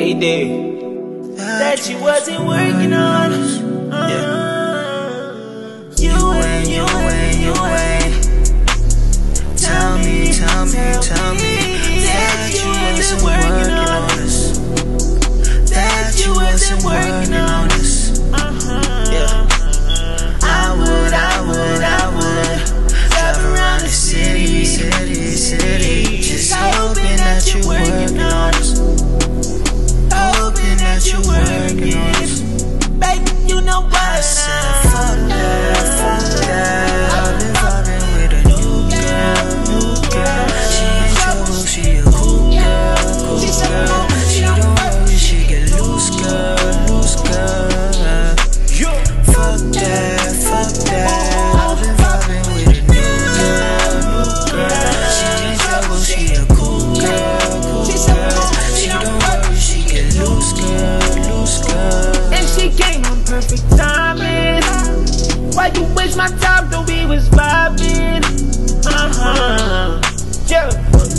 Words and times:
Hey 0.00 0.14
there. 0.14 1.36
That 1.36 1.88
you 1.88 1.98
wasn't 2.00 2.46
working 2.46 2.92
on 2.92 3.32
us. 3.32 3.58
You 6.00 6.16
ain't, 6.32 6.68
you 6.68 6.84
ain't, 7.10 7.38
you 7.44 7.54
ain't. 7.64 8.14
Tell 9.58 9.98
me, 9.98 10.32
tell 10.32 10.64
me, 10.66 10.82
tell 11.02 11.34
me 11.34 11.56
that 12.06 12.50
you 12.56 12.70
wasn't 12.96 13.22
working 13.22 13.74
on 13.74 14.10
us. 14.20 14.58
That 15.70 16.12
you 16.24 16.30
wasn't 16.34 16.82
working 16.84 17.34
on 17.34 17.70
us. 17.72 18.69
Perfect 63.40 63.70
timing. 63.70 64.62
Why 65.56 65.70
you 65.74 65.84
waste 65.94 66.16
my 66.16 66.28
time 66.28 66.68
though 66.70 66.84
we 66.84 67.06
was 67.06 67.28
vibing? 67.30 68.22
Uh 68.84 69.12
huh. 69.16 70.00
Yeah. 70.46 70.68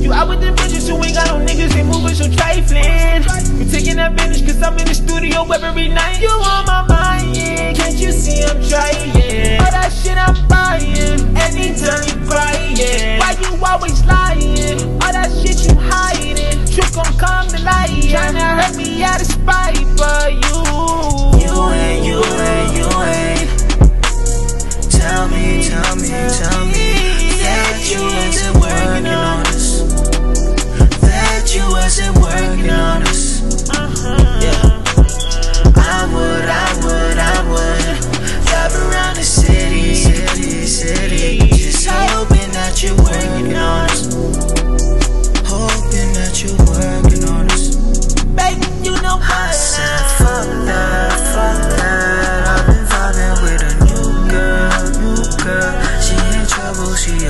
You 0.00 0.12
out 0.12 0.28
with 0.28 0.40
the 0.40 0.52
bitches 0.52 0.88
who 0.88 1.02
ain't 1.02 1.14
got 1.14 1.26
no 1.26 1.44
niggas, 1.44 1.72
they 1.72 1.82
moving 1.82 2.14
so 2.14 2.30
trifling. 2.30 3.22
You 3.58 3.70
taking 3.70 3.98
advantage 3.98 4.46
cause 4.46 4.62
I'm 4.62 4.78
in 4.78 4.86
the 4.86 4.94
studio 4.94 5.42
every 5.50 5.88
night. 5.88 6.20
You 6.20 6.28
on 6.28 6.66
my 6.66 6.86
mind, 6.86 7.36
yeah. 7.36 7.72
Can't 7.72 7.96
you 7.96 8.12
see 8.12 8.44
I'm 8.44 8.62
trying? 8.62 9.60
All 9.60 9.72
that 9.72 9.90
shit 9.90 10.16
I'm 10.16 10.36
buying. 10.46 11.23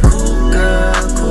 Trouble, 0.00 1.16
she 1.18 1.25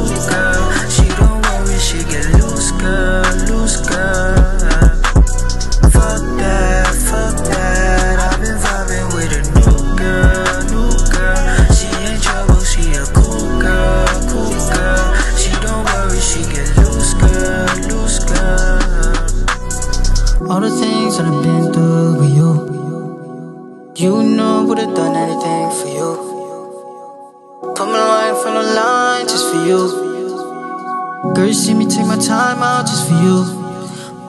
you. 29.66 31.34
Girl, 31.34 31.48
you 31.48 31.54
see 31.54 31.74
me 31.74 31.86
take 31.86 32.06
my 32.06 32.18
time 32.18 32.62
out 32.62 32.86
just 32.86 33.08
for 33.10 33.16
you. 33.16 33.66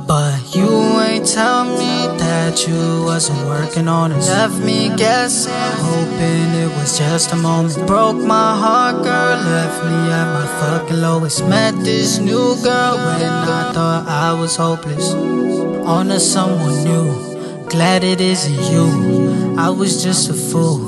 But 0.07 0.55
you 0.55 0.71
ain't 1.01 1.27
tell 1.27 1.65
me 1.65 2.07
that 2.19 2.67
you 2.69 3.03
wasn't 3.05 3.45
working 3.49 3.89
on 3.89 4.13
it. 4.13 4.19
Left 4.19 4.55
me 4.65 4.95
guessing, 4.97 5.53
hoping 5.53 6.49
it 6.63 6.69
was 6.77 6.97
just 6.97 7.33
a 7.33 7.37
moment. 7.37 7.87
Broke 7.89 8.17
my 8.17 8.57
heart, 8.57 9.03
girl, 9.03 9.37
left 9.37 9.85
me 9.85 10.13
at 10.13 10.27
my 10.33 10.47
fucking 10.61 11.01
lowest. 11.01 11.45
Met 11.49 11.75
this 11.83 12.19
new 12.19 12.55
girl 12.63 12.97
when 12.97 13.23
I 13.23 13.73
thought 13.75 14.07
I 14.07 14.33
was 14.41 14.55
hopeless. 14.55 15.13
On 15.13 16.07
to 16.07 16.21
someone 16.21 16.85
new, 16.85 17.67
glad 17.69 18.05
it 18.05 18.21
isn't 18.21 18.73
you. 18.73 19.57
I 19.59 19.71
was 19.71 20.05
just 20.05 20.31
a 20.31 20.35
fool, 20.35 20.79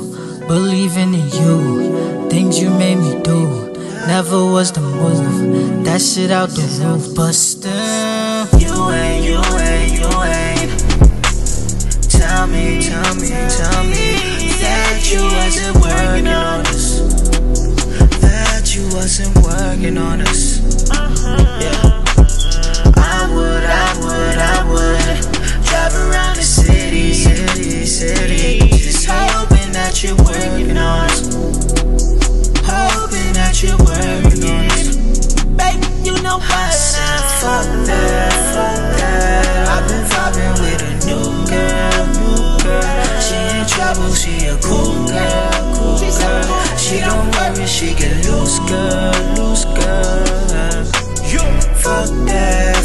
believing 0.47 1.13
in 1.13 1.29
you. 1.41 2.29
Things 2.29 2.57
you 2.57 2.69
made 2.69 2.99
me 2.99 3.21
do, 3.21 3.68
never 4.07 4.45
was 4.45 4.71
the 4.71 4.81
move. 4.81 5.83
That 5.85 6.01
shit 6.01 6.31
out 6.31 6.49
the 6.49 6.61
roof, 6.83 7.15
but. 7.15 7.35
You 8.59 8.89
ain't, 8.91 9.23
you 9.25 9.41
ain't, 9.57 9.99
you 9.99 10.09
ain't. 10.23 10.71
Tell 12.09 12.47
me, 12.47 12.81
tell 12.81 13.15
me, 13.15 13.29
tell 13.29 13.83
me 13.83 14.29
that 14.61 15.09
you 15.11 15.23
wasn't 15.23 15.75
working 15.77 16.27
on 16.27 16.61
us. 16.67 16.99
That 18.21 18.75
you 18.75 18.83
wasn't 18.95 19.35
working 19.43 19.97
on 19.97 20.21
us. 20.21 20.58
Fuck 37.39 37.67
that, 37.87 38.33
fuck 38.53 38.99
that. 38.99 39.67
I've 39.69 39.87
been 39.87 40.03
vibing 40.11 40.55
with 40.59 40.81
a 40.83 40.93
new 41.07 41.23
girl, 41.47 42.03
new 42.19 42.35
girl. 42.63 43.19
She 43.23 43.37
in 43.55 43.65
trouble, 43.65 44.11
she 44.13 44.45
a 44.47 44.57
cool 44.59 45.07
girl, 45.07 45.51
cool 45.75 45.99
girl. 45.99 46.77
She 46.77 46.99
don't 46.99 47.31
worry, 47.35 47.65
she 47.65 47.93
get 47.95 48.25
loose, 48.25 48.59
girl, 48.67 49.13
loose, 49.37 49.65
girl. 49.65 50.29
Fuck 51.79 52.09
that. 52.27 52.78